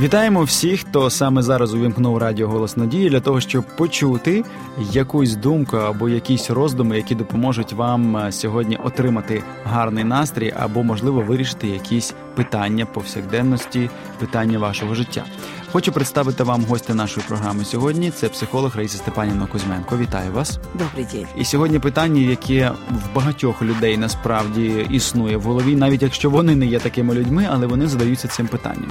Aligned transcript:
Вітаємо 0.00 0.42
всіх, 0.42 0.80
хто 0.80 1.10
саме 1.10 1.42
зараз 1.42 1.74
увімкнув 1.74 2.18
радіо 2.18 2.48
Голос 2.48 2.76
Надії 2.76 3.10
для 3.10 3.20
того, 3.20 3.40
щоб 3.40 3.64
почути 3.76 4.44
якусь 4.92 5.34
думку 5.34 5.76
або 5.76 6.08
якісь 6.08 6.50
роздуми, 6.50 6.96
які 6.96 7.14
допоможуть 7.14 7.72
вам 7.72 8.16
е, 8.16 8.32
сьогодні 8.32 8.76
отримати 8.76 9.42
гарний 9.64 10.04
настрій, 10.04 10.54
або 10.58 10.82
можливо 10.82 11.20
вирішити 11.20 11.68
якісь 11.68 12.14
питання 12.34 12.86
повсякденності, 12.86 13.90
питання 14.18 14.58
вашого 14.58 14.94
життя. 14.94 15.24
Хочу 15.72 15.92
представити 15.92 16.42
вам 16.42 16.64
гостя 16.64 16.94
нашої 16.94 17.26
програми 17.28 17.64
сьогодні. 17.64 18.10
Це 18.10 18.28
психолог 18.28 18.76
Раїса 18.76 18.98
Степанівна 18.98 19.46
Кузьменко. 19.46 19.98
Вітаю 19.98 20.32
вас. 20.32 20.58
Добрий 20.74 21.06
день. 21.12 21.26
І 21.38 21.44
сьогодні 21.44 21.78
питання, 21.78 22.20
яке 22.20 22.70
в 22.90 23.14
багатьох 23.14 23.62
людей 23.62 23.96
насправді 23.96 24.86
існує 24.90 25.36
в 25.36 25.42
голові, 25.42 25.76
навіть 25.76 26.02
якщо 26.02 26.30
вони 26.30 26.54
не 26.54 26.66
є 26.66 26.78
такими 26.78 27.14
людьми, 27.14 27.48
але 27.50 27.66
вони 27.66 27.86
задаються 27.86 28.28
цим 28.28 28.46
питанням. 28.46 28.90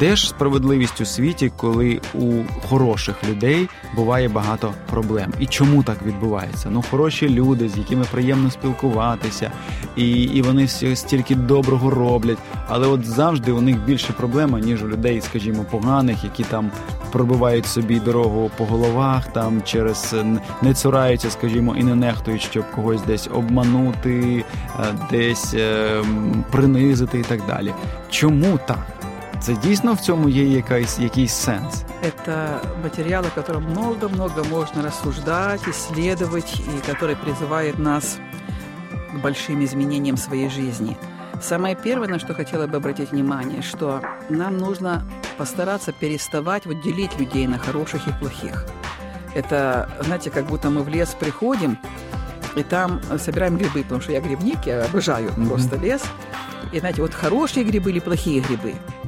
Де 0.00 0.16
ж 0.16 0.28
справедливість 0.28 1.00
у 1.00 1.04
світі, 1.04 1.52
коли 1.56 2.00
у 2.14 2.32
хороших 2.68 3.24
людей 3.24 3.68
буває 3.96 4.28
багато 4.28 4.74
проблем? 4.90 5.32
І 5.40 5.46
чому 5.46 5.82
так 5.82 6.02
відбувається? 6.02 6.70
Ну, 6.70 6.84
хороші 6.90 7.28
люди, 7.28 7.68
з 7.68 7.78
якими 7.78 8.04
приємно 8.10 8.50
спілкуватися, 8.50 9.50
і 9.96 10.10
і 10.22 10.42
вони 10.42 10.68
стільки 10.94 11.34
доброго 11.34 11.90
роблять, 11.90 12.38
але 12.68 12.86
от 12.86 13.06
завжди 13.06 13.52
у 13.52 13.60
них 13.60 13.84
більше 13.84 14.12
проблема, 14.12 14.60
ніж 14.60 14.82
у 14.82 14.88
людей, 14.88 15.20
скажімо, 15.20 15.64
поганих, 16.01 16.23
які 16.23 16.43
там 16.43 16.71
пробивають 17.11 17.65
собі 17.65 17.99
дорогу 17.99 18.51
по 18.57 18.65
головах, 18.65 19.27
там 19.27 19.61
через 19.63 20.15
не 20.61 20.73
цураються, 20.73 21.29
скажімо, 21.29 21.75
і 21.75 21.83
не 21.83 21.95
нехтують, 21.95 22.41
щоб 22.41 22.63
когось 22.75 23.01
десь 23.01 23.29
обманути, 23.33 24.45
е, 24.79 24.83
десь 25.11 25.53
е, 25.53 26.03
принизити 26.51 27.19
і 27.19 27.23
так 27.23 27.39
далі. 27.47 27.73
Чому 28.09 28.59
так? 28.67 28.87
Це 29.39 29.53
дійсно 29.53 29.93
в 29.93 29.99
цьому 29.99 30.29
є 30.29 30.43
якийсь, 30.43 30.99
якийсь 30.99 31.33
сенс? 31.33 31.83
Это 32.03 32.59
материал, 32.83 33.23
о 33.25 33.35
котором 33.35 33.63
много-много 33.71 34.43
можно 34.51 34.81
рассуждать, 34.81 35.67
исследовать, 35.67 36.59
и 36.59 36.91
который 36.91 37.15
призывает 37.15 37.79
нас 37.79 38.19
к 39.13 39.21
большим 39.23 39.63
изменениям 39.63 40.17
своей 40.17 40.49
жизни. 40.49 40.95
Самое 41.42 41.74
первое, 41.74 42.08
на 42.08 42.20
что 42.20 42.34
хотела 42.34 42.68
бы 42.68 42.76
обратить 42.76 43.10
внимание, 43.10 43.62
что 43.62 44.00
нам 44.28 44.58
нужно 44.58 45.04
постараться 45.36 45.92
переставать 45.92 46.66
вот 46.66 46.80
делить 46.82 47.18
людей 47.18 47.48
на 47.48 47.58
хороших 47.58 48.06
и 48.06 48.12
плохих. 48.12 48.64
Это, 49.34 49.90
знаете, 50.00 50.30
как 50.30 50.46
будто 50.46 50.70
мы 50.70 50.82
в 50.82 50.88
лес 50.88 51.16
приходим, 51.18 51.78
и 52.54 52.62
там 52.62 53.00
собираем 53.18 53.56
грибы, 53.56 53.82
потому 53.82 54.00
что 54.00 54.12
я 54.12 54.20
грибник, 54.20 54.58
я 54.66 54.84
обожаю 54.84 55.30
mm-hmm. 55.30 55.48
просто 55.48 55.76
лес. 55.76 56.02
И 56.70 56.78
знаете, 56.78 57.02
вот 57.02 57.12
хорошие 57.12 57.64
грибы 57.64 57.90
или 57.90 57.98
плохие 57.98 58.40
грибы– 58.40 58.74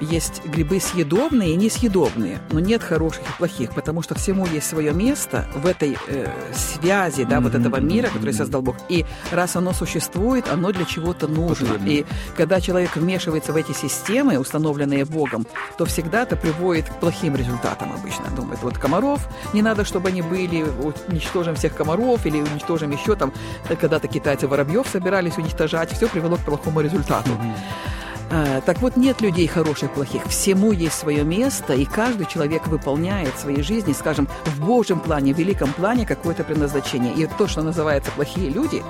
есть 0.00 0.44
грибы 0.44 0.80
съедобные 0.80 1.52
и 1.52 1.56
несъедобные, 1.56 2.40
но 2.50 2.60
нет 2.60 2.82
хороших 2.82 3.22
и 3.22 3.32
плохих, 3.38 3.70
потому 3.70 4.02
что 4.02 4.14
всему 4.14 4.46
есть 4.46 4.66
свое 4.66 4.92
место 4.92 5.48
в 5.54 5.66
этой 5.66 5.96
э, 6.06 6.26
связи, 6.52 7.24
да, 7.24 7.36
mm-hmm. 7.36 7.42
вот 7.42 7.54
этого 7.54 7.80
мира, 7.80 8.08
который 8.08 8.32
создал 8.32 8.62
Бог. 8.62 8.76
И 8.88 9.04
раз 9.30 9.56
оно 9.56 9.72
существует, 9.72 10.48
оно 10.48 10.72
для 10.72 10.84
чего-то 10.84 11.28
нужно. 11.28 11.68
Потребно. 11.68 11.88
И 11.88 12.04
когда 12.36 12.60
человек 12.60 12.96
вмешивается 12.96 13.52
в 13.52 13.56
эти 13.56 13.72
системы, 13.72 14.38
установленные 14.38 15.04
Богом, 15.04 15.46
то 15.78 15.84
всегда 15.84 16.22
это 16.22 16.36
приводит 16.36 16.88
к 16.88 16.94
плохим 16.94 17.36
результатам 17.36 17.92
обычно. 17.92 18.24
Думает, 18.36 18.62
вот 18.62 18.78
комаров 18.78 19.28
не 19.52 19.62
надо, 19.62 19.84
чтобы 19.84 20.08
они 20.08 20.22
были, 20.22 20.64
уничтожим 21.08 21.54
всех 21.54 21.74
комаров 21.74 22.26
или 22.26 22.40
уничтожим 22.40 22.90
еще 22.90 23.16
там, 23.16 23.32
когда-то 23.68 24.08
китайцы 24.08 24.46
воробьев 24.48 24.86
собирались 24.88 25.38
уничтожать, 25.38 25.92
все 25.92 26.08
привело 26.08 26.36
к 26.36 26.40
плохому 26.40 26.80
результату. 26.80 27.30
Mm-hmm. 27.30 27.94
А, 28.30 28.60
так 28.62 28.80
вот, 28.80 28.96
нет 28.96 29.20
людей 29.20 29.46
хороших, 29.46 29.92
плохих. 29.92 30.24
Всему 30.26 30.72
есть 30.72 30.98
свое 30.98 31.24
место, 31.24 31.74
и 31.74 31.84
каждый 31.84 32.26
человек 32.26 32.66
выполняет 32.66 33.34
в 33.34 33.40
своей 33.40 33.62
жизни, 33.62 33.92
скажем, 33.92 34.28
в 34.44 34.64
Божьем 34.64 35.00
плане, 35.00 35.34
в 35.34 35.38
великом 35.38 35.72
плане 35.72 36.06
какое-то 36.06 36.44
предназначение. 36.44 37.14
И 37.14 37.26
то, 37.26 37.46
что 37.46 37.62
называется 37.62 38.10
плохие 38.12 38.50
люди, 38.50 38.82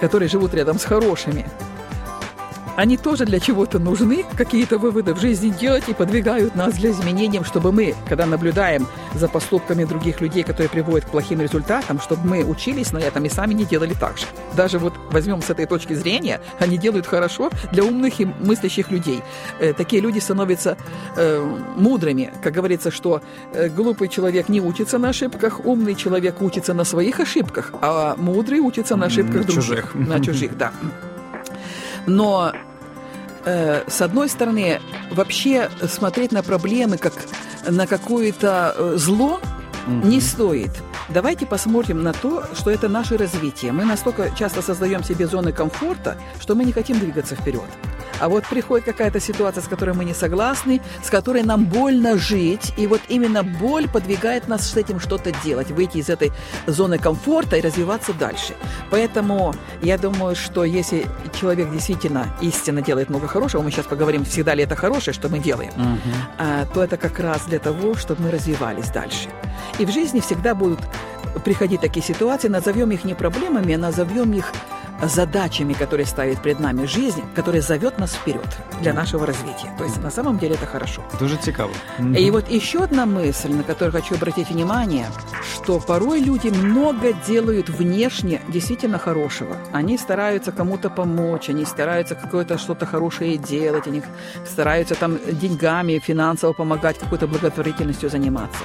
которые 0.00 0.28
живут 0.28 0.54
рядом 0.54 0.78
с 0.78 0.84
хорошими, 0.84 1.46
они 2.80 2.96
тоже 2.96 3.26
для 3.26 3.40
чего-то 3.40 3.78
нужны, 3.78 4.24
какие-то 4.36 4.78
выводы 4.78 5.12
в 5.12 5.20
жизни 5.20 5.50
делать 5.50 5.84
и 5.88 5.92
подвигают 5.92 6.54
нас 6.54 6.72
для 6.76 6.92
изменений, 6.92 7.42
чтобы 7.44 7.72
мы, 7.72 7.94
когда 8.08 8.24
наблюдаем 8.24 8.86
за 9.14 9.28
поступками 9.28 9.84
других 9.84 10.22
людей, 10.22 10.44
которые 10.44 10.70
приводят 10.70 11.04
к 11.04 11.10
плохим 11.10 11.42
результатам, 11.42 12.00
чтобы 12.00 12.26
мы 12.26 12.42
учились 12.42 12.92
на 12.92 12.98
этом 12.98 13.26
и 13.26 13.28
сами 13.28 13.52
не 13.52 13.66
делали 13.66 13.92
так 13.92 14.16
же. 14.16 14.24
Даже 14.56 14.78
вот 14.78 14.94
возьмем 15.10 15.42
с 15.42 15.50
этой 15.50 15.66
точки 15.66 15.92
зрения, 15.92 16.40
они 16.58 16.78
делают 16.78 17.06
хорошо 17.06 17.50
для 17.70 17.84
умных 17.84 18.18
и 18.18 18.24
мыслящих 18.24 18.90
людей. 18.90 19.22
Э, 19.58 19.74
такие 19.74 20.00
люди 20.00 20.18
становятся 20.18 20.78
э, 21.16 21.56
мудрыми. 21.76 22.32
Как 22.42 22.54
говорится, 22.54 22.90
что 22.90 23.20
э, 23.52 23.68
глупый 23.68 24.08
человек 24.08 24.48
не 24.48 24.62
учится 24.62 24.96
на 24.96 25.10
ошибках, 25.10 25.66
умный 25.66 25.94
человек 25.94 26.40
учится 26.40 26.72
на 26.72 26.84
своих 26.84 27.20
ошибках, 27.20 27.72
а 27.82 28.14
мудрый 28.16 28.60
учится 28.60 28.96
на 28.96 29.06
ошибках 29.06 29.44
других. 29.44 29.54
Чужих. 29.54 29.94
На 29.94 30.18
чужих, 30.24 30.56
да. 30.56 30.72
Но 32.06 32.52
э, 33.44 33.84
с 33.88 34.00
одной 34.00 34.28
стороны, 34.28 34.80
вообще 35.10 35.70
смотреть 35.88 36.32
на 36.32 36.42
проблемы 36.42 36.98
как 36.98 37.12
на 37.68 37.86
какое-то 37.86 38.74
э, 38.76 38.94
зло 38.96 39.40
mm-hmm. 39.86 40.06
не 40.06 40.20
стоит. 40.20 40.70
Давайте 41.08 41.46
посмотрим 41.46 42.02
на 42.02 42.12
то, 42.12 42.44
что 42.54 42.70
это 42.70 42.88
наше 42.88 43.16
развитие. 43.16 43.72
Мы 43.72 43.84
настолько 43.84 44.30
часто 44.38 44.62
создаем 44.62 45.02
себе 45.02 45.26
зоны 45.26 45.52
комфорта, 45.52 46.16
что 46.40 46.54
мы 46.54 46.64
не 46.64 46.72
хотим 46.72 46.98
двигаться 46.98 47.34
вперед. 47.34 47.64
А 48.20 48.28
вот 48.28 48.46
приходит 48.46 48.84
какая-то 48.84 49.18
ситуация, 49.18 49.62
с 49.62 49.68
которой 49.68 49.94
мы 49.94 50.04
не 50.04 50.14
согласны, 50.14 50.80
с 51.02 51.10
которой 51.10 51.42
нам 51.42 51.64
больно 51.64 52.18
жить, 52.18 52.72
и 52.76 52.86
вот 52.86 53.00
именно 53.08 53.42
боль 53.42 53.88
подвигает 53.88 54.46
нас 54.46 54.70
с 54.70 54.76
этим 54.76 55.00
что-то 55.00 55.32
делать, 55.42 55.70
выйти 55.70 55.98
из 55.98 56.10
этой 56.10 56.30
зоны 56.66 56.98
комфорта 56.98 57.56
и 57.56 57.60
развиваться 57.60 58.12
дальше. 58.12 58.54
Поэтому 58.90 59.54
я 59.82 59.96
думаю, 59.98 60.36
что 60.36 60.64
если 60.64 61.06
человек 61.40 61.70
действительно 61.70 62.26
истинно 62.42 62.82
делает 62.82 63.08
много 63.08 63.26
хорошего, 63.26 63.62
мы 63.62 63.70
сейчас 63.70 63.86
поговорим, 63.86 64.24
всегда 64.24 64.54
ли 64.54 64.64
это 64.64 64.76
хорошее, 64.76 65.14
что 65.14 65.28
мы 65.28 65.38
делаем, 65.38 65.72
uh-huh. 65.76 66.68
то 66.74 66.84
это 66.84 66.96
как 66.96 67.18
раз 67.18 67.46
для 67.46 67.58
того, 67.58 67.94
чтобы 67.94 68.22
мы 68.22 68.30
развивались 68.30 68.90
дальше. 68.90 69.28
И 69.78 69.86
в 69.86 69.90
жизни 69.90 70.20
всегда 70.20 70.54
будут 70.54 70.80
приходить 71.44 71.80
такие 71.80 72.04
ситуации, 72.04 72.48
назовем 72.48 72.90
их 72.90 73.04
не 73.04 73.14
проблемами, 73.14 73.74
а 73.74 73.78
назовем 73.78 74.32
их 74.32 74.52
задачами, 75.02 75.72
которые 75.72 76.06
ставит 76.06 76.42
перед 76.42 76.60
нами 76.60 76.86
жизнь, 76.86 77.22
которая 77.34 77.62
зовет 77.62 77.98
нас 77.98 78.12
вперед 78.12 78.46
для 78.80 78.92
нашего 78.92 79.26
развития. 79.26 79.70
То 79.78 79.84
есть 79.84 80.02
на 80.02 80.10
самом 80.10 80.38
деле 80.38 80.54
это 80.54 80.66
хорошо. 80.66 81.02
Дуже 81.18 81.36
цікаво. 81.36 81.70
И 82.18 82.30
вот 82.30 82.50
еще 82.50 82.78
одна 82.78 83.06
мысль, 83.06 83.52
на 83.52 83.62
которую 83.62 83.92
хочу 83.92 84.14
обратить 84.14 84.50
внимание, 84.50 85.06
что 85.54 85.80
порой 85.80 86.20
люди 86.20 86.48
много 86.48 87.12
делают 87.28 87.68
внешне 87.68 88.40
действительно 88.48 88.98
хорошего. 88.98 89.56
Они 89.72 89.98
стараются 89.98 90.52
кому-то 90.52 90.90
помочь, 90.90 91.50
они 91.50 91.64
стараются 91.64 92.14
какое-то 92.14 92.58
что-то 92.58 92.86
хорошее 92.86 93.36
делать, 93.36 93.86
они 93.86 94.02
стараются 94.46 94.94
там 94.94 95.18
деньгами, 95.32 95.98
финансово 95.98 96.52
помогать, 96.52 96.98
какой-то 96.98 97.26
благотворительностью 97.26 98.10
заниматься 98.10 98.64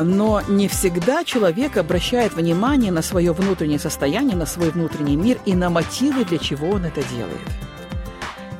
но 0.00 0.42
не 0.48 0.68
всегда 0.68 1.24
человек 1.24 1.76
обращает 1.76 2.34
внимание 2.34 2.92
на 2.92 3.02
свое 3.02 3.32
внутреннее 3.32 3.78
состояние, 3.78 4.36
на 4.36 4.46
свой 4.46 4.70
внутренний 4.70 5.16
мир 5.16 5.38
и 5.44 5.54
на 5.54 5.70
мотивы, 5.70 6.24
для 6.24 6.38
чего 6.38 6.70
он 6.70 6.84
это 6.84 7.02
делает. 7.14 7.40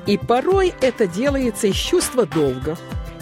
И 0.06 0.16
порой 0.16 0.74
это 0.80 1.06
делается 1.06 1.66
из 1.66 1.76
чувства 1.76 2.26
долга, 2.26 2.76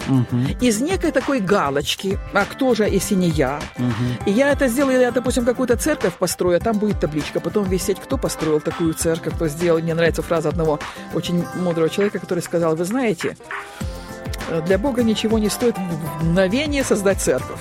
Угу. 0.09 0.37
Из 0.61 0.79
некой 0.79 1.11
такой 1.11 1.41
галочки, 1.41 2.17
а 2.33 2.45
кто 2.45 2.73
же, 2.73 2.85
если 2.85 3.13
не 3.15 3.27
я? 3.27 3.59
Угу. 3.77 4.29
И 4.29 4.31
я 4.31 4.53
это 4.53 4.69
сделаю, 4.69 5.01
я, 5.01 5.11
допустим, 5.11 5.43
какую-то 5.43 5.75
церковь 5.75 6.13
построю, 6.13 6.55
а 6.55 6.59
там 6.61 6.77
будет 6.77 7.01
табличка, 7.01 7.41
потом 7.41 7.65
висеть, 7.65 7.99
кто 7.99 8.17
построил 8.17 8.61
такую 8.61 8.93
церковь, 8.93 9.35
кто 9.35 9.49
сделал. 9.49 9.81
Мне 9.81 9.93
нравится 9.93 10.21
фраза 10.21 10.47
одного 10.47 10.79
очень 11.13 11.43
мудрого 11.55 11.89
человека, 11.89 12.19
который 12.19 12.39
сказал, 12.39 12.77
вы 12.77 12.85
знаете, 12.85 13.35
для 14.65 14.77
Бога 14.77 15.03
ничего 15.03 15.39
не 15.39 15.49
стоит 15.49 15.75
в 15.77 16.23
мгновение 16.23 16.85
создать 16.85 17.21
церковь 17.21 17.59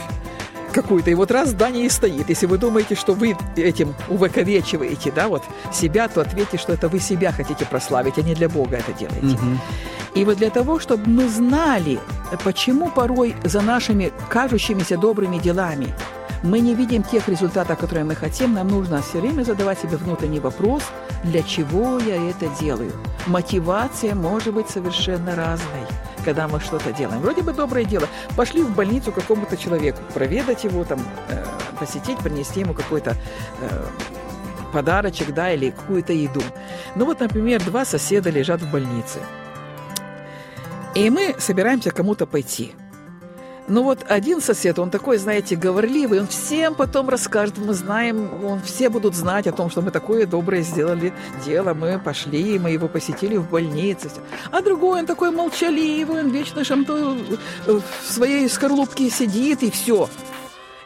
какую-то, 0.76 1.10
и 1.10 1.14
вот 1.14 1.30
раз 1.30 1.48
здание 1.48 1.86
и 1.86 1.88
стоит. 1.88 2.28
Если 2.28 2.46
вы 2.46 2.58
думаете, 2.58 2.94
что 2.94 3.14
вы 3.14 3.34
этим 3.56 3.94
увековечиваете, 4.08 5.10
да, 5.10 5.28
вот 5.28 5.42
себя, 5.72 6.08
то 6.08 6.20
ответьте, 6.20 6.58
что 6.58 6.72
это 6.72 6.88
вы 6.88 7.00
себя 7.00 7.32
хотите 7.32 7.64
прославить, 7.64 8.18
а 8.18 8.22
не 8.22 8.34
для 8.34 8.48
Бога 8.48 8.76
это 8.76 8.92
делаете. 8.92 9.36
Угу. 9.36 10.20
И 10.20 10.24
вот 10.24 10.36
для 10.36 10.50
того, 10.50 10.78
чтобы 10.78 11.08
мы 11.08 11.28
знали, 11.28 11.98
почему 12.44 12.90
порой 12.90 13.34
за 13.44 13.62
нашими 13.62 14.12
кажущимися 14.28 14.96
добрыми 14.96 15.38
делами 15.38 15.94
мы 16.42 16.60
не 16.60 16.74
видим 16.74 17.02
тех 17.02 17.28
результатов, 17.28 17.78
которые 17.78 18.04
мы 18.04 18.14
хотим, 18.14 18.54
нам 18.54 18.68
нужно 18.68 19.00
все 19.00 19.20
время 19.20 19.44
задавать 19.44 19.80
себе 19.80 19.96
внутренний 19.96 20.40
вопрос, 20.40 20.82
для 21.24 21.42
чего 21.42 21.98
я 21.98 22.16
это 22.30 22.48
делаю. 22.60 22.92
Мотивация 23.26 24.14
может 24.14 24.54
быть 24.54 24.68
совершенно 24.68 25.34
разной 25.34 25.86
когда 26.26 26.48
мы 26.48 26.60
что-то 26.60 26.92
делаем. 26.92 27.20
Вроде 27.20 27.42
бы 27.42 27.52
доброе 27.52 27.84
дело. 27.84 28.08
Пошли 28.36 28.62
в 28.62 28.74
больницу 28.74 29.12
какому-то 29.12 29.56
человеку, 29.56 30.00
проведать 30.12 30.64
его, 30.64 30.84
там, 30.84 30.98
э, 31.28 31.44
посетить, 31.78 32.18
принести 32.18 32.60
ему 32.60 32.74
какой-то 32.74 33.16
э, 33.60 33.86
подарочек, 34.72 35.32
да, 35.32 35.52
или 35.52 35.70
какую-то 35.70 36.12
еду. 36.12 36.42
Ну 36.96 37.04
вот, 37.04 37.20
например, 37.20 37.62
два 37.62 37.84
соседа 37.84 38.30
лежат 38.30 38.60
в 38.60 38.70
больнице. 38.70 39.20
И 40.96 41.10
мы 41.10 41.36
собираемся 41.38 41.90
кому-то 41.90 42.26
пойти– 42.26 42.74
ну 43.68 43.82
вот 43.82 44.04
один 44.08 44.40
сосед, 44.40 44.78
он 44.78 44.90
такой, 44.90 45.18
знаете, 45.18 45.56
говорливый, 45.56 46.20
он 46.20 46.28
всем 46.28 46.74
потом 46.74 47.08
расскажет, 47.08 47.58
мы 47.58 47.74
знаем, 47.74 48.44
он, 48.44 48.60
все 48.60 48.88
будут 48.88 49.14
знать 49.14 49.46
о 49.46 49.52
том, 49.52 49.70
что 49.70 49.82
мы 49.82 49.90
такое 49.90 50.26
доброе 50.26 50.62
сделали 50.62 51.12
дело, 51.44 51.74
мы 51.74 51.98
пошли, 51.98 52.58
мы 52.58 52.70
его 52.70 52.88
посетили 52.88 53.36
в 53.36 53.48
больнице. 53.50 54.10
А 54.52 54.62
другой, 54.62 55.00
он 55.00 55.06
такой 55.06 55.30
молчаливый, 55.30 56.20
он 56.20 56.30
вечно 56.30 56.64
что-то 56.64 57.16
э, 57.66 57.80
в 58.02 58.12
своей 58.12 58.48
скорлупке 58.48 59.10
сидит 59.10 59.62
и 59.62 59.70
все. 59.70 60.08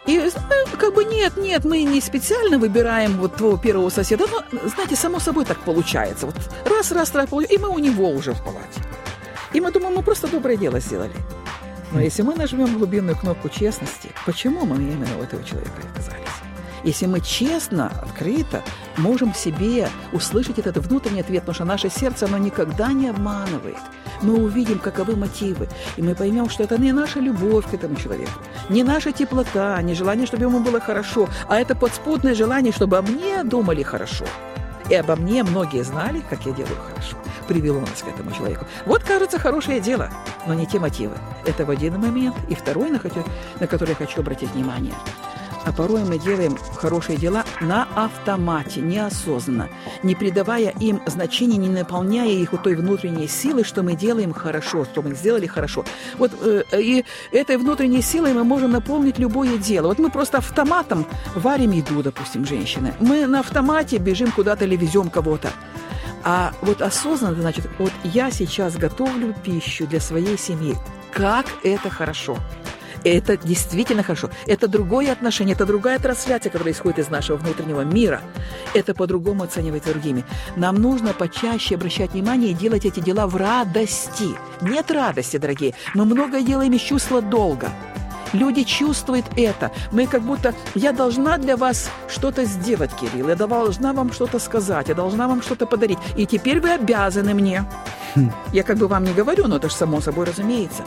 И 0.07 0.19
ну, 0.19 0.77
как 0.79 0.95
бы 0.95 1.05
нет, 1.05 1.37
нет, 1.37 1.65
мы 1.65 1.83
не 1.83 2.01
специально 2.01 2.59
выбираем 2.59 3.19
вот 3.19 3.37
твоего 3.37 3.59
первого 3.59 3.91
соседа, 3.91 4.25
но, 4.31 4.69
знаете, 4.69 4.97
само 4.97 5.21
собой 5.21 5.45
так 5.45 5.59
получается. 5.61 6.27
Вот 6.27 6.37
раз, 6.65 6.91
раз, 6.91 7.15
раз, 7.15 7.29
и 7.49 7.59
мы 7.59 7.69
у 7.69 7.79
него 7.79 8.11
уже 8.11 8.33
в 8.33 8.43
палате. 8.43 8.81
И 9.53 9.61
мы 9.61 9.71
думаем, 9.71 9.97
мы 9.97 10.03
просто 10.03 10.29
доброе 10.29 10.57
дело 10.57 10.81
сделали. 10.81 11.13
Но 11.93 12.01
если 12.01 12.23
мы 12.23 12.35
нажмем 12.35 12.79
глубинную 12.79 13.17
кнопку 13.17 13.49
честности, 13.49 14.11
почему 14.25 14.65
мы 14.65 14.77
именно 14.77 15.19
у 15.19 15.23
этого 15.23 15.43
человека 15.43 15.83
оказались? 15.93 16.21
Если 16.85 17.07
мы 17.07 17.21
честно, 17.21 17.89
открыто 17.89 18.63
можем 18.97 19.35
себе 19.35 19.89
услышать 20.13 20.59
этот 20.59 20.79
внутренний 20.79 21.21
ответ, 21.21 21.43
потому 21.43 21.55
что 21.55 21.65
наше 21.65 21.91
сердце, 21.91 22.27
оно 22.27 22.39
никогда 22.39 22.93
не 22.93 23.09
обманывает. 23.09 23.77
Мы 24.23 24.43
увидим, 24.43 24.79
каковы 24.79 25.17
мотивы, 25.17 25.69
и 25.97 26.03
мы 26.03 26.15
поймем, 26.15 26.49
что 26.49 26.63
это 26.63 26.79
не 26.79 26.93
наша 26.93 27.21
любовь 27.21 27.69
к 27.71 27.75
этому 27.75 27.97
человеку, 27.97 28.33
не 28.69 28.83
наша 28.83 29.13
теплота, 29.13 29.81
не 29.83 29.95
желание, 29.95 30.27
чтобы 30.27 30.45
ему 30.45 30.61
было 30.61 30.81
хорошо, 30.81 31.29
а 31.49 31.61
это 31.61 31.75
подспутное 31.75 32.35
желание, 32.35 32.73
чтобы 32.73 32.99
о 32.99 33.03
мне 33.03 33.45
думали 33.45 33.83
хорошо. 33.83 34.25
И 34.91 34.95
обо 34.95 35.17
мне 35.17 35.43
многие 35.43 35.83
знали, 35.83 36.23
как 36.29 36.45
я 36.45 36.53
делаю 36.53 36.77
хорошо 36.77 37.17
привело 37.51 37.81
нас 37.81 38.01
к 38.01 38.07
этому 38.07 38.31
человеку. 38.31 38.65
Вот, 38.87 39.03
кажется, 39.03 39.41
хорошее 39.41 39.81
дело, 39.81 40.09
но 40.47 40.55
не 40.55 40.67
те 40.67 40.79
мотивы. 40.79 41.17
Это 41.45 41.65
в 41.65 41.71
один 41.71 41.99
момент. 41.99 42.37
И 42.49 42.55
второй, 42.55 42.91
на, 42.91 43.01
который 43.67 43.89
я 43.89 43.95
хочу 43.97 44.21
обратить 44.21 44.53
внимание. 44.53 44.95
А 45.65 45.73
порой 45.73 46.05
мы 46.05 46.19
делаем 46.19 46.57
хорошие 46.77 47.19
дела 47.19 47.45
на 47.61 47.87
автомате, 47.95 48.81
неосознанно, 48.81 49.69
не 50.03 50.15
придавая 50.15 50.71
им 50.81 51.03
значения, 51.07 51.59
не 51.59 51.69
наполняя 51.69 52.29
их 52.29 52.53
вот 52.53 52.63
той 52.63 52.75
внутренней 52.75 53.29
силы, 53.29 53.65
что 53.65 53.83
мы 53.83 53.95
делаем 53.95 54.33
хорошо, 54.33 54.85
что 54.85 55.03
мы 55.03 55.15
сделали 55.15 55.47
хорошо. 55.47 55.85
Вот 56.19 56.33
э, 56.41 56.65
и 56.79 57.05
этой 57.31 57.59
внутренней 57.59 58.03
силой 58.03 58.33
мы 58.33 58.45
можем 58.45 58.73
наполнить 58.73 59.19
любое 59.19 59.59
дело. 59.59 59.89
Вот 59.89 59.99
мы 59.99 60.11
просто 60.11 60.39
автоматом 60.39 61.07
варим 61.35 61.73
еду, 61.73 62.03
допустим, 62.03 62.47
женщины. 62.47 62.95
Мы 62.99 63.27
на 63.27 63.41
автомате 63.41 63.99
бежим 63.99 64.33
куда-то 64.33 64.65
или 64.65 64.77
везем 64.77 65.11
кого-то. 65.11 65.51
А 66.23 66.53
вот 66.63 66.83
осознанно, 66.83 67.41
значит, 67.41 67.69
вот 67.79 67.93
я 68.05 68.31
сейчас 68.31 68.77
готовлю 68.77 69.35
пищу 69.43 69.87
для 69.87 70.01
своей 70.01 70.39
семьи. 70.39 70.77
Как 71.13 71.47
это 71.65 71.91
хорошо! 71.91 72.37
Это 73.05 73.37
действительно 73.37 74.03
хорошо. 74.03 74.31
Это 74.47 74.69
другое 74.69 75.13
отношение, 75.13 75.55
это 75.55 75.67
другая 75.67 75.99
трансляция, 75.99 76.51
которая 76.51 76.75
исходит 76.75 76.99
из 76.99 77.09
нашего 77.09 77.37
внутреннего 77.37 77.83
мира. 77.83 78.21
Это 78.75 78.95
по-другому 78.95 79.45
оценивается 79.45 79.91
другими. 79.91 80.25
Нам 80.57 80.77
нужно 80.77 81.13
почаще 81.13 81.77
обращать 81.77 82.13
внимание 82.13 82.51
и 82.51 82.55
делать 82.55 82.85
эти 82.85 83.01
дела 83.01 83.27
в 83.27 83.37
радости. 83.37 84.29
Нет 84.61 84.91
радости, 84.91 85.39
дорогие. 85.39 85.75
Мы 85.95 86.05
многое 86.05 86.43
делаем 86.43 86.73
из 86.73 86.81
чувства 86.81 87.23
долга. 87.23 87.71
Люди 88.33 88.65
чувствуют 88.65 89.27
это. 89.37 89.71
Мы 89.93 90.07
как 90.07 90.23
будто... 90.23 90.55
Я 90.75 90.93
должна 90.93 91.39
для 91.39 91.57
вас 91.57 91.91
что-то 92.09 92.45
сделать, 92.45 92.91
Кирилл. 92.95 93.29
Я 93.29 93.37
должна 93.37 93.93
вам 93.93 94.13
что-то 94.13 94.39
сказать. 94.39 94.89
Я 94.89 94.95
должна 94.95 95.29
вам 95.29 95.43
что-то 95.43 95.67
подарить. 95.67 95.99
И 96.17 96.27
теперь 96.27 96.61
вы 96.61 96.71
обязаны 96.71 97.35
мне. 97.35 97.65
Хм. 98.15 98.31
Я 98.53 98.63
как 98.63 98.79
бы 98.79 98.89
вам 98.89 99.05
не 99.05 99.13
говорю, 99.13 99.49
но 99.49 99.57
это 99.57 99.69
же 99.69 99.75
само 99.75 100.01
собой 100.01 100.27
разумеется. 100.27 100.83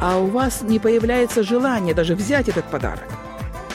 А 0.00 0.18
у 0.18 0.26
вас 0.26 0.62
не 0.62 0.78
появляется 0.78 1.42
желание 1.42 1.94
даже 1.94 2.14
взять 2.14 2.48
этот 2.48 2.64
подарок 2.64 3.23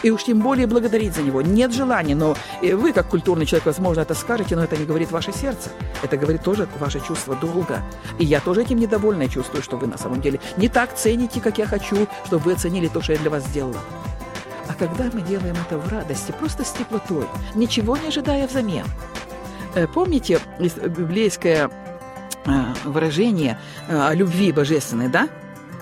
и 0.04 0.12
уж 0.12 0.24
тем 0.24 0.40
более 0.40 0.68
благодарить 0.68 1.16
за 1.16 1.22
него. 1.22 1.42
Нет 1.42 1.74
желания, 1.74 2.16
но 2.16 2.36
вы, 2.62 2.94
как 2.94 3.08
культурный 3.08 3.46
человек, 3.46 3.66
возможно, 3.66 4.02
это 4.02 4.14
скажете, 4.14 4.56
но 4.56 4.64
это 4.64 4.78
не 4.78 4.86
говорит 4.86 5.12
ваше 5.12 5.32
сердце. 5.32 5.70
Это 6.04 6.18
говорит 6.18 6.44
тоже 6.44 6.68
ваше 6.80 7.00
чувство 7.06 7.36
долга. 7.36 7.84
И 8.18 8.26
я 8.26 8.40
тоже 8.40 8.62
этим 8.62 8.78
недовольна 8.80 9.24
и 9.24 9.30
чувствую, 9.30 9.64
что 9.64 9.78
вы 9.78 9.88
на 9.88 9.98
самом 9.98 10.22
деле 10.22 10.40
не 10.58 10.70
так 10.70 10.96
цените, 10.96 11.42
как 11.42 11.58
я 11.58 11.66
хочу, 11.66 12.08
чтобы 12.26 12.44
вы 12.44 12.54
оценили 12.54 12.88
то, 12.88 13.02
что 13.02 13.14
я 13.14 13.20
для 13.20 13.30
вас 13.30 13.44
сделала. 13.46 13.80
А 14.68 14.74
когда 14.74 15.06
мы 15.12 15.22
делаем 15.22 15.56
это 15.68 15.78
в 15.78 15.88
радости, 15.90 16.32
просто 16.32 16.64
с 16.64 16.72
теплотой, 16.72 17.26
ничего 17.56 17.98
не 17.98 18.08
ожидая 18.08 18.48
взамен. 18.48 18.86
Э, 19.76 19.88
помните 19.88 20.40
библейское 20.60 21.70
э, 22.46 22.52
выражение 22.86 23.60
э, 23.88 24.00
о 24.00 24.14
любви 24.14 24.52
божественной, 24.52 25.10
да? 25.10 25.28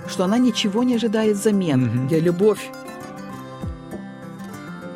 Что 0.08 0.24
она 0.24 0.38
ничего 0.38 0.84
не 0.84 0.96
ожидает 0.96 1.36
взамен, 1.36 1.86
mm-hmm. 1.86 2.06
где 2.06 2.20
любовь 2.22 2.70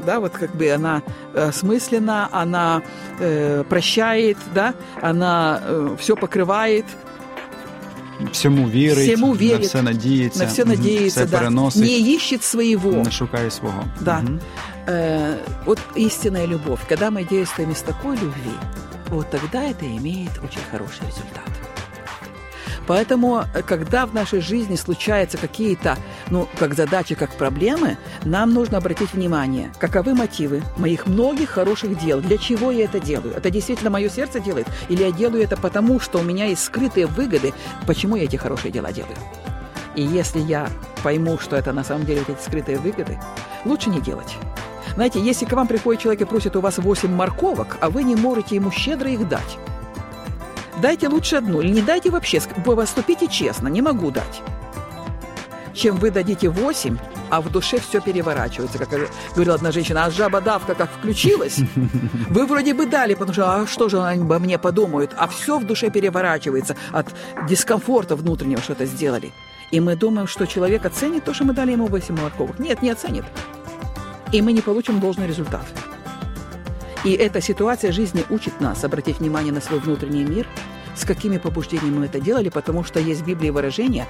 да, 0.06 0.20
вот 0.20 0.32
как 0.32 0.54
бы 0.54 0.70
она 0.70 1.02
осмыслена, 1.34 2.28
э, 2.32 2.36
она 2.36 2.82
э, 3.20 3.64
прощает, 3.68 4.36
да, 4.54 4.74
она 5.02 5.60
э, 5.62 5.96
все 5.98 6.14
покрывает. 6.14 6.84
Всему 8.32 8.68
вірить, 8.70 9.08
Всему 9.08 9.36
вірить, 9.36 9.60
на 9.60 9.66
все 9.66 9.82
надіється, 9.82 10.44
на 10.44 10.46
все 10.46 10.64
надіється, 10.64 11.24
все 11.24 11.50
да. 11.50 11.50
не 11.80 11.98
ищет 12.14 12.42
своего. 12.42 12.92
Не 12.92 13.10
шукає 13.10 13.50
свого. 13.50 13.84
Да. 14.00 14.22
Угу. 14.24 14.38
Э, 14.86 15.38
вот 15.64 15.78
истинная 15.96 16.46
любовь, 16.46 16.80
когда 16.88 17.10
мы 17.10 17.24
действуем 17.24 17.72
из 17.72 17.82
такой 17.82 18.16
любви, 18.16 18.56
вот 19.08 19.30
тогда 19.30 19.62
это 19.62 19.84
имеет 19.84 20.30
очень 20.44 20.62
хороший 20.70 21.06
результат. 21.06 21.50
Поэтому, 22.86 23.44
э, 23.52 23.62
когда 23.62 24.06
в 24.06 24.14
нашей 24.14 24.40
жизни 24.40 24.76
случаются 24.76 25.38
какие-то, 25.38 25.96
ну, 26.31 26.47
как 26.57 26.73
задачи, 26.73 27.13
как 27.13 27.31
проблемы, 27.31 27.97
нам 28.23 28.53
нужно 28.53 28.77
обратить 28.77 29.13
внимание, 29.13 29.71
каковы 29.77 30.15
мотивы 30.15 30.63
моих 30.77 31.05
многих 31.05 31.49
хороших 31.49 31.99
дел, 31.99 32.21
для 32.21 32.37
чего 32.37 32.71
я 32.71 32.85
это 32.85 32.99
делаю. 32.99 33.35
Это 33.35 33.49
действительно 33.49 33.89
мое 33.89 34.09
сердце 34.09 34.39
делает? 34.39 34.65
Или 34.89 35.03
я 35.03 35.11
делаю 35.11 35.43
это 35.43 35.57
потому, 35.57 35.99
что 35.99 36.19
у 36.19 36.23
меня 36.23 36.45
есть 36.45 36.63
скрытые 36.63 37.05
выгоды, 37.05 37.53
почему 37.85 38.15
я 38.15 38.23
эти 38.23 38.37
хорошие 38.37 38.71
дела 38.71 38.91
делаю? 38.91 39.15
И 39.95 40.01
если 40.01 40.39
я 40.39 40.69
пойму, 41.03 41.37
что 41.37 41.57
это 41.57 41.73
на 41.73 41.83
самом 41.83 42.05
деле 42.05 42.23
эти 42.27 42.41
скрытые 42.41 42.77
выгоды, 42.77 43.19
лучше 43.65 43.89
не 43.89 43.99
делать. 43.99 44.37
Знаете, 44.95 45.21
если 45.21 45.45
к 45.45 45.51
вам 45.51 45.67
приходит 45.67 46.01
человек 46.01 46.21
и 46.21 46.25
просит 46.25 46.55
у 46.55 46.61
вас 46.61 46.77
8 46.77 47.13
морковок, 47.13 47.77
а 47.81 47.89
вы 47.89 48.03
не 48.03 48.15
можете 48.15 48.55
ему 48.55 48.71
щедро 48.71 49.09
их 49.09 49.27
дать, 49.27 49.57
Дайте 50.81 51.09
лучше 51.09 51.35
одну, 51.35 51.61
или 51.61 51.69
не 51.73 51.81
дайте 51.81 52.09
вообще, 52.09 52.41
поступите 52.65 53.27
честно, 53.27 53.67
не 53.67 53.83
могу 53.83 54.09
дать. 54.09 54.41
Чем 55.81 55.95
вы 55.95 56.11
дадите 56.11 56.47
восемь, 56.47 56.99
а 57.31 57.41
в 57.41 57.51
душе 57.51 57.79
все 57.79 58.01
переворачивается, 58.01 58.77
как 58.77 58.89
говорила 59.33 59.55
одна 59.55 59.71
женщина, 59.71 60.05
а 60.05 60.11
жаба-давка 60.11 60.75
как 60.75 60.91
включилась, 60.91 61.57
вы 62.29 62.45
вроде 62.45 62.75
бы 62.75 62.85
дали, 62.85 63.15
потому 63.15 63.33
что 63.33 63.55
а 63.55 63.65
что 63.65 63.89
же 63.89 63.99
они 63.99 64.21
обо 64.21 64.37
мне 64.37 64.59
подумают, 64.59 65.11
а 65.17 65.27
все 65.27 65.57
в 65.57 65.65
душе 65.65 65.89
переворачивается 65.89 66.75
от 66.91 67.07
дискомфорта 67.49 68.15
внутреннего, 68.15 68.61
что-то 68.61 68.85
сделали. 68.85 69.31
И 69.71 69.79
мы 69.79 69.95
думаем, 69.95 70.27
что 70.27 70.45
человек 70.45 70.85
оценит 70.85 71.23
то, 71.23 71.33
что 71.33 71.45
мы 71.45 71.53
дали 71.53 71.71
ему 71.71 71.87
8 71.87 72.15
морковок. 72.15 72.59
Нет, 72.59 72.83
не 72.83 72.91
оценит. 72.91 73.25
И 74.31 74.43
мы 74.43 74.53
не 74.53 74.61
получим 74.61 74.99
должный 74.99 75.25
результат. 75.25 75.65
И 77.03 77.13
эта 77.13 77.41
ситуация 77.41 77.91
жизни 77.91 78.23
учит 78.29 78.61
нас 78.61 78.83
обратить 78.83 79.17
внимание 79.17 79.51
на 79.51 79.61
свой 79.61 79.79
внутренний 79.79 80.25
мир, 80.25 80.45
с 80.95 81.05
какими 81.05 81.39
побуждениями 81.39 81.97
мы 81.97 82.05
это 82.05 82.19
делали, 82.19 82.49
потому 82.49 82.83
что 82.83 82.99
есть 82.99 83.21
в 83.21 83.25
Библии 83.25 83.49
выражение, 83.49 84.05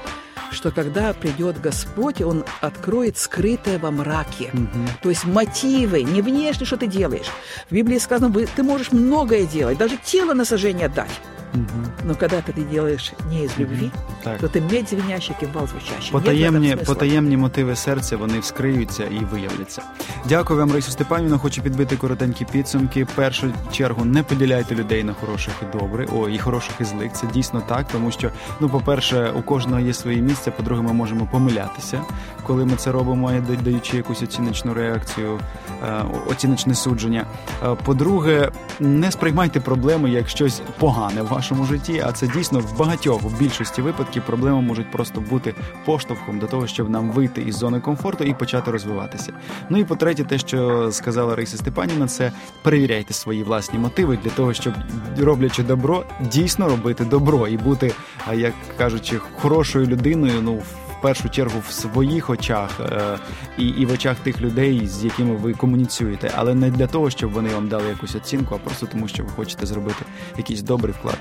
что 0.51 0.71
когда 0.71 1.13
придет 1.13 1.59
Господь, 1.59 2.21
Он 2.21 2.43
откроет 2.59 3.17
скрытое 3.17 3.79
во 3.79 3.91
мраке. 3.91 4.51
Угу. 4.53 4.87
То 5.03 5.09
есть 5.09 5.25
мотивы, 5.25 6.03
не 6.03 6.21
внешне, 6.21 6.65
что 6.65 6.77
ты 6.77 6.87
делаешь. 6.87 7.27
В 7.69 7.73
Библии 7.73 7.97
сказано, 7.97 8.31
ты 8.55 8.63
можешь 8.63 8.91
многое 8.91 9.45
делать, 9.45 9.77
даже 9.77 9.97
тело 9.97 10.33
на 10.33 10.45
сожжение 10.45 10.87
отдать. 10.87 11.09
Угу. 11.53 11.63
Но 12.05 12.15
когда 12.15 12.37
ты 12.41 12.63
делаешь 12.63 13.11
не 13.29 13.43
из 13.43 13.57
любви, 13.57 13.91
угу. 14.25 14.35
то 14.39 14.47
ти 14.47 14.61
медь 14.61 14.89
звенящий, 14.89 15.35
кимвал 15.39 15.67
звучащий. 15.67 16.11
Потаємні, 16.11 16.75
потаємні 16.75 17.37
мотиви 17.37 17.75
серця 17.75 18.17
вони 18.17 18.39
вскриються 18.39 19.03
і 19.03 19.19
виявляться. 19.19 19.81
Дякую 20.25 20.59
вам, 20.59 20.71
Раїсу 20.71 20.91
Степанівна. 20.91 21.37
Хочу 21.37 21.61
підбити 21.61 21.97
коротенькі 21.97 22.45
підсумки. 22.45 23.03
В 23.03 23.07
першу 23.07 23.53
чергу 23.71 24.05
не 24.05 24.23
поділяйте 24.23 24.75
людей 24.75 25.03
на 25.03 25.13
хороших 25.13 25.53
і 25.61 25.77
добрих, 25.77 26.09
о, 26.13 26.29
і 26.29 26.37
хороших 26.37 26.75
і 26.79 26.83
злих. 26.83 27.13
Це 27.13 27.27
дійсно 27.27 27.61
так, 27.67 27.87
тому 27.91 28.11
що, 28.11 28.29
ну, 28.59 28.69
по-перше, 28.69 29.31
у 29.35 29.41
кожного 29.41 29.79
є 29.79 29.93
своє 29.93 30.17
місце, 30.17 30.51
по-друге, 30.51 30.81
ми 30.81 30.93
можемо 30.93 31.27
помилятися, 31.31 32.01
коли 32.43 32.65
ми 32.65 32.75
це 32.75 32.91
робимо, 32.91 33.31
даючи 33.63 33.97
якусь 33.97 34.23
оціночну 34.23 34.73
реакцію, 34.73 35.39
е, 35.83 36.03
оціночне 36.27 36.75
судження. 36.75 37.25
Е, 37.63 37.75
по-друге, 37.85 38.51
не 38.79 39.11
сприймайте 39.11 39.59
проблеми 39.59 40.09
як 40.09 40.29
щось 40.29 40.61
погане 40.79 41.21
вашому 41.41 41.65
житті. 41.65 42.03
А 42.05 42.11
це 42.11 42.27
дійсно 42.27 42.59
в 42.59 42.77
багатьох 42.77 43.21
в 43.21 43.39
більшості 43.39 43.81
випадків 43.81 44.23
проблеми 44.25 44.61
можуть 44.61 44.91
просто 44.91 45.21
бути 45.21 45.55
поштовхом 45.85 46.39
до 46.39 46.47
того, 46.47 46.67
щоб 46.67 46.89
нам 46.89 47.11
вийти 47.11 47.41
із 47.41 47.55
зони 47.55 47.79
комфорту 47.79 48.23
і 48.23 48.33
почати 48.33 48.71
розвиватися. 48.71 49.33
Ну 49.69 49.77
і 49.77 49.83
по-третє, 49.83 50.23
те, 50.23 50.37
що 50.37 50.91
сказала 50.91 51.35
Раїса 51.35 51.57
Степаніна, 51.57 52.07
це 52.07 52.31
перевіряйте 52.61 53.13
свої 53.13 53.43
власні 53.43 53.79
мотиви 53.79 54.17
для 54.23 54.29
того, 54.29 54.53
щоб 54.53 54.73
роблячи 55.19 55.63
добро, 55.63 56.03
дійсно 56.31 56.69
робити 56.69 57.05
добро 57.05 57.47
і 57.47 57.57
бути, 57.57 57.93
як 58.33 58.53
кажучи, 58.77 59.17
хорошою 59.17 59.85
людиною. 59.85 60.33
Ну 60.41 60.61
першу 61.01 61.29
чергу 61.29 61.59
в 61.67 61.71
своїх 61.71 62.29
очах 62.29 62.69
е, 62.79 63.17
і 63.57 63.67
і 63.67 63.85
в 63.85 63.91
очах 63.91 64.17
тих 64.19 64.41
людей, 64.41 64.87
з 64.87 65.03
якими 65.03 65.35
ви 65.35 65.53
комуніцюєте, 65.53 66.31
але 66.35 66.55
не 66.55 66.69
для 66.69 66.87
того, 66.87 67.09
щоб 67.09 67.31
вони 67.31 67.49
вам 67.49 67.67
дали 67.67 67.89
якусь 67.89 68.15
оцінку, 68.15 68.55
а 68.55 68.57
просто 68.57 68.85
тому, 68.85 69.07
що 69.07 69.23
ви 69.23 69.29
хочете 69.29 69.65
зробити 69.65 70.05
якийсь 70.37 70.61
добрий 70.61 70.93
вклад 70.99 71.17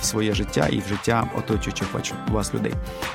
в 0.00 0.04
своє 0.04 0.34
життя 0.34 0.68
і 0.70 0.78
в 0.78 0.88
життя 0.88 1.30
оточуючих 1.38 1.88
вас 2.28 2.54
людей. 2.54 2.72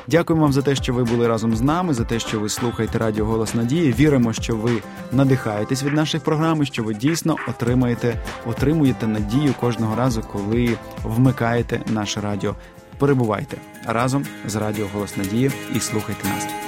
Дякуємо 0.07 0.43
вам 0.43 0.53
за 0.53 0.61
те, 0.61 0.75
що 0.75 0.93
ви 0.93 1.03
були 1.03 1.27
разом 1.27 1.55
з 1.55 1.61
нами, 1.61 1.93
за 1.93 2.03
те, 2.03 2.19
що 2.19 2.39
ви 2.39 2.49
слухаєте 2.49 2.97
Радіо 2.97 3.25
Голос 3.25 3.55
Надії. 3.55 3.93
Віримо, 3.93 4.33
що 4.33 4.55
ви 4.55 4.71
надихаєтесь 5.11 5.83
від 5.83 5.93
наших 5.93 6.23
програм, 6.23 6.63
і 6.63 6.65
що 6.65 6.83
ви 6.83 6.93
дійсно 6.93 7.35
отримаєте, 7.47 8.15
отримуєте 8.45 9.07
надію 9.07 9.53
кожного 9.59 9.95
разу, 9.95 10.21
коли 10.21 10.77
вмикаєте 11.03 11.81
наше 11.87 12.21
радіо. 12.21 12.55
Перебувайте 12.98 13.56
разом 13.86 14.26
з 14.46 14.56
Радіо 14.56 14.86
Голос 14.94 15.16
Надії 15.16 15.50
і 15.74 15.80
слухайте 15.80 16.28
нас. 16.28 16.67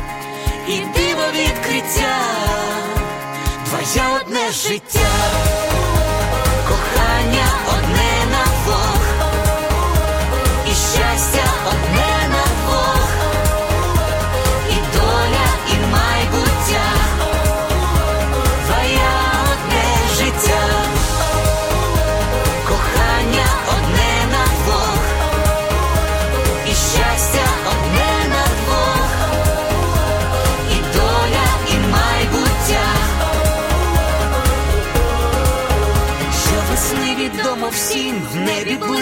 і 0.67 0.77
диво 0.77 1.25
відкриття, 1.33 2.17
твоє 3.65 4.07
одне 4.21 4.51
життя, 4.51 5.11
кохання 6.67 7.47
одне 7.67 8.25
на 8.31 8.45
Бог, 8.65 9.01
і 10.67 10.69
щастя 10.69 11.53
одне 11.67 12.10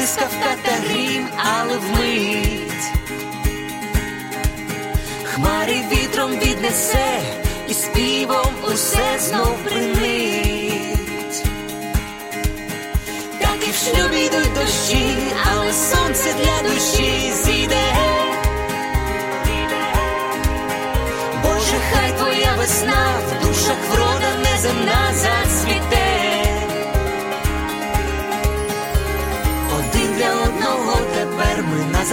блискавка 0.09 0.55
та 0.63 0.71
грім, 0.71 1.27
але 1.37 1.77
вмить. 1.77 2.91
Хмари 5.23 5.81
вітром 5.91 6.31
віднесе 6.31 7.21
і 7.67 7.73
співом 7.73 8.53
усе 8.73 9.19
знов 9.19 9.55
принить. 9.65 11.43
Так 13.41 13.67
і 13.67 13.71
в 13.71 13.75
шлюбі 13.75 14.25
йдуть 14.25 14.53
дощі, 14.53 15.17
але 15.51 15.73
сонце 15.73 16.33
для 16.33 16.69
душі 16.69 17.33
зійде. 17.43 17.88